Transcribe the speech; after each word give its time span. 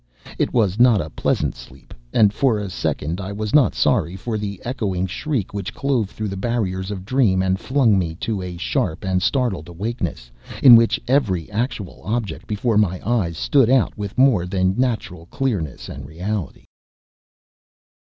It 0.39 0.51
was 0.51 0.79
not 0.79 0.99
a 0.99 1.11
pleasant 1.11 1.53
sleep, 1.53 1.93
and 2.11 2.33
for 2.33 2.57
a 2.57 2.71
second 2.71 3.21
I 3.21 3.31
was 3.31 3.53
not 3.53 3.75
sorry 3.75 4.15
for 4.15 4.35
the 4.35 4.59
echoing 4.65 5.05
shriek 5.05 5.53
which 5.53 5.75
clove 5.75 6.09
through 6.09 6.29
the 6.29 6.35
barriers 6.37 6.89
of 6.89 7.05
dream 7.05 7.43
and 7.43 7.59
flung 7.59 7.99
me 7.99 8.15
to 8.15 8.41
a 8.41 8.57
sharp 8.57 9.03
and 9.05 9.21
startled 9.21 9.69
awakeness 9.69 10.31
in 10.63 10.75
which 10.75 10.99
every 11.07 11.51
actual 11.51 12.01
object 12.03 12.47
before 12.47 12.79
my 12.79 12.99
eyes 13.07 13.37
stood 13.37 13.69
out 13.69 13.95
with 13.95 14.17
more 14.17 14.47
than 14.47 14.73
natural 14.75 15.27
clearness 15.27 15.87
and 15.87 16.07
reality. 16.07 16.65